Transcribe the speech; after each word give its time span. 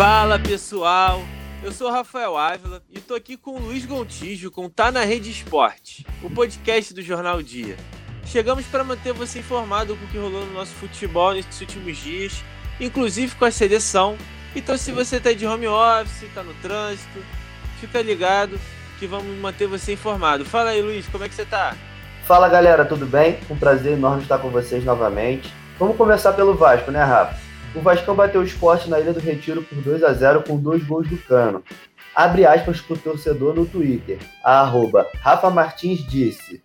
Fala 0.00 0.38
pessoal, 0.38 1.20
eu 1.62 1.70
sou 1.70 1.90
Rafael 1.90 2.34
Ávila 2.34 2.80
e 2.90 2.98
tô 3.00 3.14
aqui 3.14 3.36
com 3.36 3.50
o 3.50 3.58
Luiz 3.58 3.84
Gontijo 3.84 4.50
com 4.50 4.66
Tá 4.66 4.90
na 4.90 5.04
Rede 5.04 5.30
Esporte, 5.30 6.06
o 6.22 6.30
podcast 6.30 6.94
do 6.94 7.02
Jornal 7.02 7.42
Dia. 7.42 7.76
Chegamos 8.24 8.64
para 8.64 8.82
manter 8.82 9.12
você 9.12 9.40
informado 9.40 9.94
com 9.94 10.02
o 10.06 10.08
que 10.08 10.16
rolou 10.16 10.46
no 10.46 10.54
nosso 10.54 10.72
futebol 10.72 11.34
nesses 11.34 11.60
últimos 11.60 11.98
dias, 11.98 12.42
inclusive 12.80 13.36
com 13.36 13.44
a 13.44 13.50
seleção. 13.50 14.16
Então 14.56 14.74
se 14.78 14.90
você 14.90 15.20
tá 15.20 15.34
de 15.34 15.46
home 15.46 15.68
office, 15.68 16.32
tá 16.34 16.42
no 16.42 16.54
trânsito, 16.62 17.22
fica 17.78 18.00
ligado 18.00 18.58
que 18.98 19.06
vamos 19.06 19.38
manter 19.38 19.66
você 19.66 19.92
informado. 19.92 20.46
Fala 20.46 20.70
aí 20.70 20.80
Luiz, 20.80 21.06
como 21.08 21.24
é 21.24 21.28
que 21.28 21.34
você 21.34 21.44
tá? 21.44 21.76
Fala 22.24 22.48
galera, 22.48 22.86
tudo 22.86 23.04
bem? 23.04 23.38
Um 23.50 23.56
prazer 23.58 23.92
enorme 23.92 24.22
estar 24.22 24.38
com 24.38 24.48
vocês 24.48 24.82
novamente. 24.82 25.52
Vamos 25.78 25.98
começar 25.98 26.32
pelo 26.32 26.54
Vasco, 26.54 26.90
né, 26.90 27.04
Rafa? 27.04 27.49
O 27.74 27.80
Vascão 27.80 28.16
bateu 28.16 28.40
o 28.40 28.44
esporte 28.44 28.90
na 28.90 28.98
Ilha 28.98 29.12
do 29.12 29.20
Retiro 29.20 29.62
por 29.62 29.80
2 29.80 30.02
a 30.02 30.12
0 30.12 30.42
com 30.42 30.56
dois 30.56 30.82
gols 30.82 31.08
do 31.08 31.16
Cano. 31.16 31.62
Abre 32.14 32.44
aspas 32.44 32.80
para 32.80 32.94
o 32.94 32.98
torcedor 32.98 33.54
no 33.54 33.64
Twitter. 33.64 34.18
A 34.42 34.60
arroba 34.60 35.06
Rafa 35.20 35.48
Martins 35.50 36.04
disse: 36.04 36.60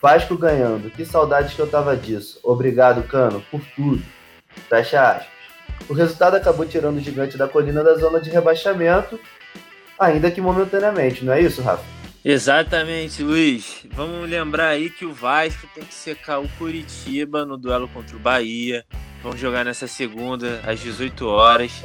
Vasco 0.00 0.36
ganhando, 0.36 0.90
que 0.90 1.04
saudades 1.04 1.52
que 1.52 1.60
eu 1.60 1.66
tava 1.66 1.94
disso. 1.94 2.40
Obrigado, 2.42 3.02
Cano, 3.02 3.44
por 3.50 3.60
tudo. 3.74 4.02
Fecha 4.68 5.10
aspas. 5.10 5.36
O 5.88 5.92
resultado 5.92 6.36
acabou 6.36 6.64
tirando 6.64 6.96
o 6.96 7.00
gigante 7.00 7.36
da 7.36 7.46
colina 7.46 7.84
da 7.84 7.94
zona 7.94 8.18
de 8.18 8.30
rebaixamento, 8.30 9.20
ainda 9.98 10.30
que 10.30 10.40
momentaneamente, 10.40 11.24
não 11.24 11.34
é 11.34 11.40
isso, 11.40 11.60
Rafa? 11.60 11.84
Exatamente, 12.24 13.22
Luiz. 13.22 13.86
Vamos 13.92 14.28
lembrar 14.28 14.68
aí 14.68 14.90
que 14.90 15.04
o 15.04 15.12
Vasco 15.12 15.68
tem 15.74 15.84
que 15.84 15.94
secar 15.94 16.40
o 16.40 16.48
Curitiba 16.58 17.44
no 17.44 17.56
duelo 17.56 17.86
contra 17.88 18.16
o 18.16 18.18
Bahia. 18.18 18.84
Vão 19.26 19.36
jogar 19.36 19.64
nessa 19.64 19.88
segunda, 19.88 20.60
às 20.64 20.78
18 20.78 21.26
horas. 21.26 21.82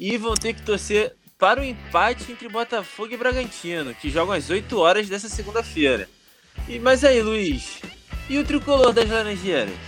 E 0.00 0.16
vão 0.16 0.34
ter 0.34 0.54
que 0.54 0.62
torcer 0.62 1.14
para 1.38 1.60
o 1.60 1.64
empate 1.64 2.32
entre 2.32 2.48
Botafogo 2.48 3.14
e 3.14 3.16
Bragantino, 3.16 3.94
que 3.94 4.10
jogam 4.10 4.34
às 4.34 4.50
8 4.50 4.76
horas 4.76 5.08
dessa 5.08 5.28
segunda-feira. 5.28 6.08
E 6.68 6.80
Mas 6.80 7.04
aí, 7.04 7.22
Luiz, 7.22 7.80
e 8.28 8.36
o 8.38 8.44
tricolor 8.44 8.92
das 8.92 9.08
Laranjeiras? 9.08 9.78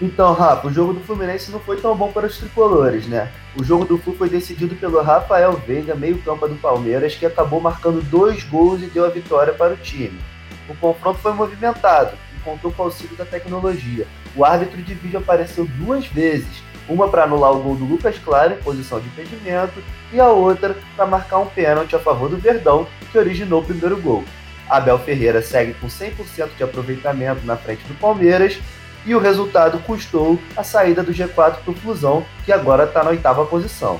Então, 0.00 0.32
Rafa, 0.34 0.68
o 0.68 0.72
jogo 0.72 0.92
do 0.92 1.00
Fluminense 1.00 1.50
não 1.50 1.58
foi 1.58 1.80
tão 1.80 1.96
bom 1.96 2.12
para 2.12 2.28
os 2.28 2.38
tricolores, 2.38 3.08
né? 3.08 3.32
O 3.58 3.64
jogo 3.64 3.84
do 3.84 3.98
Flu 3.98 4.14
foi 4.14 4.28
decidido 4.28 4.76
pelo 4.76 5.02
Rafael 5.02 5.54
Veiga, 5.54 5.96
meio-campo 5.96 6.46
do 6.46 6.54
Palmeiras, 6.54 7.16
que 7.16 7.26
acabou 7.26 7.60
marcando 7.60 8.00
dois 8.02 8.44
gols 8.44 8.80
e 8.82 8.86
deu 8.86 9.04
a 9.04 9.08
vitória 9.08 9.52
para 9.52 9.74
o 9.74 9.78
time. 9.78 10.20
O 10.68 10.76
confronto 10.76 11.18
foi 11.18 11.32
movimentado 11.32 12.16
contou 12.46 12.72
com 12.72 12.84
o 12.84 12.86
auxílio 12.86 13.16
da 13.16 13.26
tecnologia 13.26 14.06
o 14.36 14.44
árbitro 14.44 14.82
de 14.82 14.92
vídeo 14.92 15.18
apareceu 15.18 15.64
duas 15.64 16.06
vezes, 16.06 16.62
uma 16.86 17.08
para 17.08 17.24
anular 17.24 17.52
o 17.52 17.62
gol 17.62 17.74
do 17.74 17.86
Lucas 17.86 18.18
Claro 18.18 18.52
em 18.52 18.62
posição 18.62 19.00
de 19.00 19.06
impedimento 19.08 19.82
e 20.12 20.20
a 20.20 20.28
outra 20.28 20.76
para 20.94 21.06
marcar 21.06 21.38
um 21.38 21.46
pênalti 21.46 21.96
a 21.96 21.98
favor 21.98 22.28
do 22.28 22.36
Verdão, 22.36 22.86
que 23.10 23.18
originou 23.18 23.60
o 23.62 23.64
primeiro 23.64 23.96
gol. 23.96 24.22
Abel 24.68 24.98
Ferreira 24.98 25.40
segue 25.40 25.72
com 25.74 25.86
100% 25.86 26.50
de 26.56 26.62
aproveitamento 26.62 27.46
na 27.46 27.56
frente 27.56 27.82
do 27.84 27.94
Palmeiras 27.94 28.58
e 29.06 29.14
o 29.14 29.18
resultado 29.18 29.78
custou 29.78 30.38
a 30.54 30.62
saída 30.62 31.02
do 31.02 31.12
G4 31.12 31.34
para 31.34 31.70
o 31.70 31.74
Flusão, 31.74 32.24
que 32.44 32.52
agora 32.52 32.84
está 32.84 33.02
na 33.02 33.10
oitava 33.10 33.46
posição. 33.46 33.98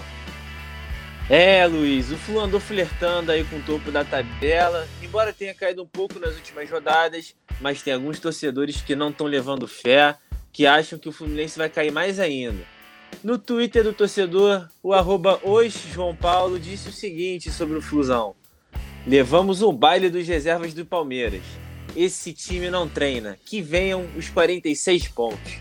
É, 1.28 1.66
Luiz, 1.66 2.12
o 2.12 2.16
Flu 2.16 2.38
andou 2.38 2.60
flertando 2.60 3.32
aí 3.32 3.42
com 3.42 3.56
o 3.56 3.62
topo 3.62 3.90
da 3.90 4.04
tabela, 4.04 4.86
embora 5.02 5.32
tenha 5.32 5.52
caído 5.52 5.82
um 5.82 5.86
pouco 5.86 6.20
nas 6.20 6.36
últimas 6.36 6.70
rodadas, 6.70 7.34
mas 7.60 7.82
tem 7.82 7.94
alguns 7.94 8.20
torcedores 8.20 8.80
que 8.80 8.94
não 8.94 9.10
estão 9.10 9.26
levando 9.26 9.66
fé 9.66 10.16
que 10.52 10.66
acham 10.66 11.00
que 11.00 11.08
o 11.08 11.12
Fluminense 11.12 11.58
vai 11.58 11.68
cair 11.68 11.90
mais 11.90 12.20
ainda. 12.20 12.64
No 13.24 13.38
Twitter 13.38 13.82
do 13.82 13.92
torcedor, 13.92 14.68
o 14.80 14.92
arroba 14.92 15.40
Paulo 16.20 16.60
disse 16.60 16.90
o 16.90 16.92
seguinte 16.92 17.50
sobre 17.50 17.76
o 17.76 17.82
Flusão. 17.82 18.36
Levamos 19.04 19.62
um 19.62 19.72
baile 19.72 20.08
dos 20.08 20.28
reservas 20.28 20.72
do 20.72 20.86
Palmeiras. 20.86 21.42
Esse 21.96 22.32
time 22.32 22.70
não 22.70 22.88
treina. 22.88 23.36
Que 23.44 23.60
venham 23.60 24.06
os 24.16 24.28
46 24.28 25.08
pontos. 25.08 25.58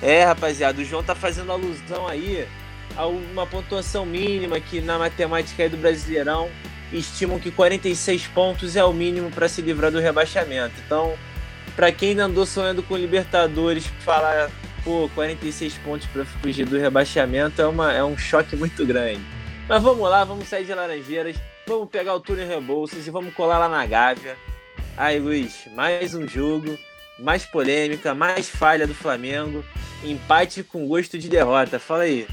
É, 0.00 0.24
rapaziada, 0.24 0.80
o 0.80 0.84
João 0.84 1.04
tá 1.04 1.14
fazendo 1.14 1.52
alusão 1.52 2.08
aí 2.08 2.46
uma 3.06 3.46
pontuação 3.46 4.04
mínima 4.04 4.60
que 4.60 4.80
na 4.80 4.98
matemática 4.98 5.68
do 5.68 5.76
Brasileirão 5.76 6.50
estimam 6.92 7.38
que 7.38 7.50
46 7.50 8.26
pontos 8.28 8.76
é 8.76 8.84
o 8.84 8.92
mínimo 8.92 9.30
para 9.30 9.48
se 9.48 9.62
livrar 9.62 9.90
do 9.90 10.00
rebaixamento. 10.00 10.74
Então, 10.84 11.16
para 11.76 11.92
quem 11.92 12.10
ainda 12.10 12.24
andou 12.24 12.44
sonhando 12.44 12.82
com 12.82 12.96
Libertadores, 12.96 13.86
falar, 14.00 14.50
pô, 14.84 15.08
46 15.14 15.74
pontos 15.78 16.06
para 16.08 16.24
fugir 16.24 16.66
do 16.66 16.78
rebaixamento 16.78 17.62
é, 17.62 17.66
uma, 17.66 17.92
é 17.92 18.02
um 18.02 18.18
choque 18.18 18.56
muito 18.56 18.84
grande. 18.84 19.20
Mas 19.68 19.82
vamos 19.82 20.08
lá, 20.08 20.24
vamos 20.24 20.48
sair 20.48 20.64
de 20.64 20.74
Laranjeiras, 20.74 21.36
vamos 21.66 21.88
pegar 21.88 22.14
o 22.14 22.20
túnel 22.20 22.48
Rebouças 22.48 23.06
e 23.06 23.10
vamos 23.10 23.32
colar 23.34 23.58
lá 23.58 23.68
na 23.68 23.86
Gávea. 23.86 24.36
Aí, 24.96 25.18
Luiz, 25.20 25.68
mais 25.74 26.12
um 26.12 26.26
jogo, 26.26 26.76
mais 27.18 27.46
polêmica, 27.46 28.14
mais 28.14 28.48
falha 28.48 28.86
do 28.86 28.94
Flamengo, 28.94 29.64
empate 30.02 30.64
com 30.64 30.88
gosto 30.88 31.16
de 31.18 31.28
derrota. 31.28 31.78
Fala 31.78 32.02
aí. 32.02 32.26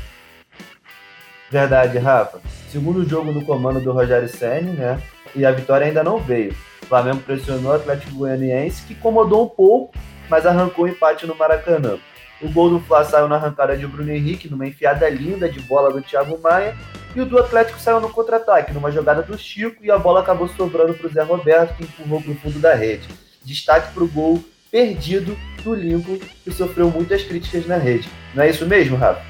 Verdade, 1.50 1.98
Rafa. 1.98 2.40
Segundo 2.70 3.08
jogo 3.08 3.32
no 3.32 3.46
comando 3.46 3.80
do 3.80 3.92
Rogério 3.92 4.28
Senni, 4.28 4.72
né? 4.72 5.02
E 5.36 5.46
a 5.46 5.52
vitória 5.52 5.88
ainda 5.88 6.04
não 6.04 6.20
veio. 6.20 6.54
O 6.82 6.86
Flamengo 6.86 7.20
pressionou 7.20 7.72
o 7.72 7.76
Atlético 7.76 8.16
Goianiense, 8.16 8.84
que 8.84 8.94
incomodou 8.94 9.46
um 9.46 9.50
pouco, 9.50 9.94
mas 10.30 10.46
arrancou 10.46 10.86
o 10.86 10.88
empate 10.88 11.26
no 11.26 11.36
Maracanã. 11.36 11.98
O 12.42 12.50
gol 12.50 12.70
do 12.70 12.80
Fla 12.82 13.04
saiu 13.04 13.28
na 13.28 13.36
arrancada 13.36 13.76
de 13.76 13.88
Bruno 13.88 14.12
Henrique, 14.12 14.50
numa 14.50 14.68
enfiada 14.68 15.10
linda 15.10 15.50
de 15.50 15.60
bola 15.62 15.92
do 15.92 16.02
Thiago 16.02 16.40
Maia, 16.40 16.76
e 17.16 17.22
o 17.22 17.26
do 17.26 17.40
Atlético 17.40 17.80
saiu 17.80 18.00
no 18.00 18.10
contra-ataque, 18.10 18.74
numa 18.74 18.92
jogada 18.92 19.24
do 19.24 19.38
Chico, 19.38 19.84
e 19.84 19.90
a 19.90 19.98
bola 19.98 20.20
acabou 20.20 20.48
sobrando 20.50 20.94
para 20.94 21.08
o 21.08 21.10
Zé 21.10 21.24
Roberto, 21.24 21.76
que 21.76 21.84
empurrou 21.84 22.22
para 22.22 22.32
o 22.32 22.36
fundo 22.36 22.60
da 22.60 22.76
rede. 22.76 23.08
Destaque 23.44 23.94
para 23.94 24.04
o 24.04 24.08
gol 24.08 24.44
perdido 24.70 25.36
do 25.64 25.74
Lincoln, 25.74 26.20
que 26.44 26.52
sofreu 26.52 26.92
muitas 26.92 27.24
críticas 27.24 27.66
na 27.66 27.78
rede. 27.78 28.08
Não 28.36 28.44
é 28.44 28.50
isso 28.50 28.66
mesmo, 28.66 28.98
Rafa? 28.98 29.22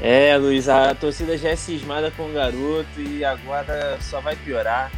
É, 0.00 0.36
Luiz, 0.36 0.68
a 0.68 0.94
torcida 0.94 1.38
já 1.38 1.50
é 1.50 1.56
cismada 1.56 2.10
com 2.10 2.28
o 2.28 2.32
garoto 2.32 3.00
e 3.00 3.24
agora 3.24 3.96
só 4.00 4.20
vai 4.20 4.34
piorar 4.36 4.90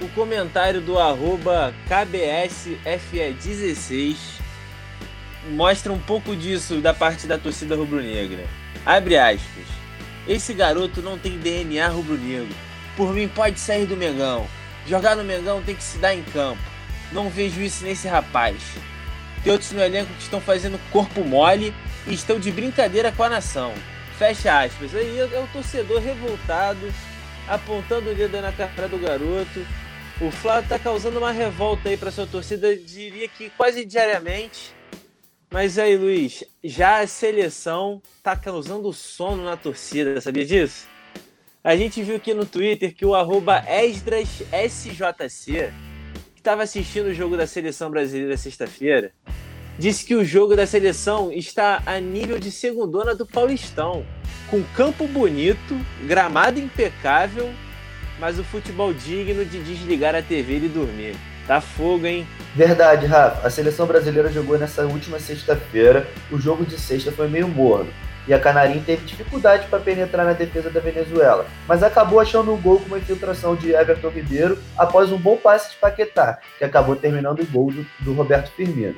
o 0.00 0.08
comentário 0.08 0.80
do 0.80 0.98
arroba 0.98 1.72
KBSFE16 1.88 4.40
mostra 5.50 5.92
um 5.92 5.98
pouco 5.98 6.34
disso 6.34 6.80
da 6.80 6.94
parte 6.94 7.26
da 7.26 7.36
torcida 7.36 7.76
rubro-negra. 7.76 8.46
Abre 8.84 9.18
aspas. 9.18 9.66
Esse 10.26 10.52
garoto 10.54 11.02
não 11.02 11.18
tem 11.18 11.38
DNA 11.38 11.86
rubro-negro. 11.88 12.56
Por 12.96 13.12
mim 13.12 13.28
pode 13.28 13.60
sair 13.60 13.84
do 13.86 13.96
Mengão. 13.96 14.46
Jogar 14.86 15.16
no 15.16 15.24
Mengão 15.24 15.62
tem 15.62 15.74
que 15.74 15.82
se 15.82 15.98
dar 15.98 16.14
em 16.14 16.22
campo. 16.22 16.62
Não 17.12 17.28
vejo 17.28 17.60
isso 17.60 17.84
nesse 17.84 18.08
rapaz. 18.08 18.56
Tem 19.42 19.52
outros 19.52 19.72
no 19.72 19.82
elenco 19.82 20.14
que 20.14 20.22
estão 20.22 20.40
fazendo 20.40 20.80
corpo 20.90 21.22
mole 21.24 21.74
e 22.06 22.14
estão 22.14 22.38
de 22.38 22.50
brincadeira 22.50 23.12
com 23.12 23.22
a 23.22 23.28
nação. 23.28 23.74
Fecha 24.20 24.60
aspas. 24.60 24.94
Aí 24.94 25.18
é 25.18 25.24
o 25.24 25.48
torcedor 25.48 26.00
revoltado, 26.00 26.92
apontando 27.48 28.10
o 28.10 28.14
dedo 28.14 28.40
na 28.40 28.52
cara 28.52 28.86
do 28.86 28.98
garoto 28.98 29.66
o 30.20 30.30
Flávio 30.30 30.68
tá 30.68 30.78
causando 30.78 31.18
uma 31.18 31.32
revolta 31.32 31.88
aí 31.88 31.96
para 31.96 32.10
sua 32.10 32.26
torcida, 32.26 32.76
diria 32.76 33.26
que 33.26 33.48
quase 33.48 33.86
diariamente. 33.86 34.74
Mas 35.50 35.78
aí, 35.78 35.96
Luiz, 35.96 36.44
já 36.62 37.00
a 37.00 37.06
seleção 37.06 38.02
tá 38.22 38.36
causando 38.36 38.92
sono 38.92 39.42
na 39.42 39.56
torcida, 39.56 40.20
sabia 40.20 40.44
disso? 40.44 40.86
A 41.64 41.74
gente 41.74 42.02
viu 42.02 42.16
aqui 42.16 42.34
no 42.34 42.44
Twitter 42.44 42.94
que 42.94 43.06
o 43.06 43.14
EsdrasSJC, 43.66 45.72
que 46.34 46.40
estava 46.40 46.64
assistindo 46.64 47.06
o 47.06 47.14
jogo 47.14 47.34
da 47.34 47.46
seleção 47.46 47.90
brasileira 47.90 48.36
sexta-feira, 48.36 49.14
disse 49.80 50.04
que 50.04 50.14
o 50.14 50.24
jogo 50.24 50.54
da 50.54 50.66
seleção 50.66 51.32
está 51.32 51.82
a 51.84 51.98
nível 51.98 52.38
de 52.38 52.52
segundona 52.52 53.16
do 53.16 53.26
Paulistão, 53.26 54.06
com 54.48 54.62
campo 54.76 55.08
bonito, 55.08 55.76
gramado 56.06 56.60
impecável 56.60 57.52
mas 58.20 58.38
o 58.38 58.44
futebol 58.44 58.92
digno 58.92 59.44
de 59.44 59.58
desligar 59.60 60.14
a 60.14 60.22
TV 60.22 60.56
e 60.56 60.68
dormir. 60.68 61.16
Tá 61.46 61.60
fogo, 61.60 62.06
hein? 62.06 62.26
Verdade, 62.54 63.06
Rafa. 63.06 63.46
A 63.46 63.50
seleção 63.50 63.86
brasileira 63.86 64.30
jogou 64.30 64.58
nessa 64.58 64.82
última 64.82 65.18
sexta-feira. 65.18 66.06
O 66.30 66.38
jogo 66.38 66.64
de 66.64 66.78
sexta 66.78 67.10
foi 67.10 67.26
meio 67.28 67.48
morno. 67.48 67.90
E 68.28 68.34
a 68.34 68.38
Canarinho 68.38 68.84
teve 68.84 69.04
dificuldade 69.06 69.66
para 69.68 69.80
penetrar 69.80 70.26
na 70.26 70.34
defesa 70.34 70.68
da 70.68 70.78
Venezuela, 70.78 71.46
mas 71.66 71.82
acabou 71.82 72.20
achando 72.20 72.52
um 72.52 72.60
gol 72.60 72.78
com 72.78 72.86
uma 72.86 72.98
infiltração 72.98 73.56
de 73.56 73.72
Everton 73.72 74.10
Ribeiro 74.10 74.58
após 74.76 75.10
um 75.10 75.16
bom 75.16 75.38
passe 75.38 75.70
de 75.70 75.76
Paquetá, 75.76 76.38
que 76.58 76.62
acabou 76.62 76.94
terminando 76.94 77.40
o 77.40 77.46
gol 77.46 77.72
do, 77.72 77.84
do 78.00 78.12
Roberto 78.12 78.52
Firmino. 78.52 78.94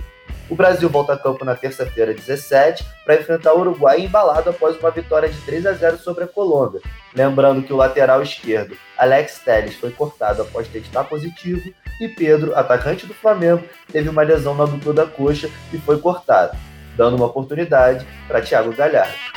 O 0.48 0.54
Brasil 0.54 0.88
volta 0.88 1.14
a 1.14 1.18
campo 1.18 1.44
na 1.44 1.54
terça-feira, 1.54 2.12
17, 2.12 2.84
para 3.04 3.14
enfrentar 3.14 3.54
o 3.54 3.60
Uruguai 3.60 4.00
embalado 4.00 4.50
após 4.50 4.78
uma 4.78 4.90
vitória 4.90 5.28
de 5.28 5.40
3 5.42 5.66
a 5.66 5.72
0 5.72 5.98
sobre 5.98 6.24
a 6.24 6.26
Colômbia. 6.26 6.80
Lembrando 7.14 7.62
que 7.62 7.72
o 7.72 7.76
lateral 7.76 8.22
esquerdo, 8.22 8.76
Alex 8.98 9.40
Telles, 9.44 9.76
foi 9.76 9.90
cortado 9.90 10.42
após 10.42 10.68
testar 10.68 11.04
positivo 11.04 11.72
e 12.00 12.08
Pedro, 12.08 12.54
atacante 12.54 13.06
do 13.06 13.14
Flamengo, 13.14 13.64
teve 13.90 14.08
uma 14.08 14.22
lesão 14.22 14.54
na 14.54 14.64
dupla 14.64 14.92
da 14.92 15.06
coxa 15.06 15.48
e 15.72 15.78
foi 15.78 15.98
cortado, 15.98 16.56
dando 16.96 17.16
uma 17.16 17.26
oportunidade 17.26 18.06
para 18.26 18.42
Thiago 18.42 18.74
Galhardo. 18.74 19.32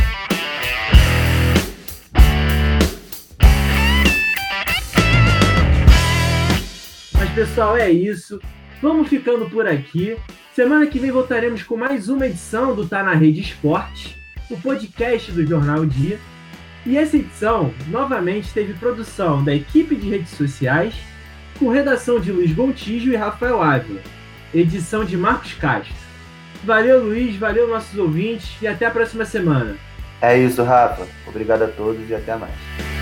pessoal, 7.35 7.75
é 7.75 7.91
isso. 7.91 8.39
Vamos 8.81 9.09
ficando 9.09 9.49
por 9.49 9.67
aqui. 9.67 10.17
Semana 10.55 10.87
que 10.87 10.97
vem 10.97 11.11
voltaremos 11.11 11.63
com 11.63 11.75
mais 11.75 12.07
uma 12.07 12.27
edição 12.27 12.73
do 12.73 12.87
Tá 12.87 13.03
na 13.03 13.13
Rede 13.13 13.41
Esporte, 13.41 14.17
o 14.49 14.55
podcast 14.55 15.29
do 15.33 15.45
Jornal 15.45 15.85
Dia. 15.85 16.17
E 16.85 16.97
essa 16.97 17.17
edição, 17.17 17.73
novamente, 17.89 18.53
teve 18.53 18.71
produção 18.75 19.43
da 19.43 19.53
equipe 19.53 19.97
de 19.97 20.09
redes 20.09 20.29
sociais, 20.29 20.95
com 21.59 21.67
redação 21.67 22.21
de 22.21 22.31
Luiz 22.31 22.53
Gontijo 22.53 23.11
e 23.11 23.17
Rafael 23.17 23.61
Ávila, 23.61 23.99
edição 24.53 25.03
de 25.03 25.17
Marcos 25.17 25.51
Castro. 25.55 25.93
Valeu, 26.63 27.03
Luiz, 27.03 27.35
valeu, 27.35 27.67
nossos 27.67 27.99
ouvintes, 27.99 28.55
e 28.61 28.65
até 28.65 28.85
a 28.85 28.91
próxima 28.91 29.25
semana. 29.25 29.75
É 30.21 30.39
isso, 30.39 30.63
Rafa. 30.63 31.05
Obrigado 31.27 31.63
a 31.63 31.67
todos 31.67 32.09
e 32.09 32.15
até 32.15 32.33
mais. 32.37 32.94